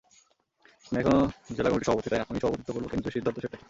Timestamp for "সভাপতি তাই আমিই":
1.87-2.41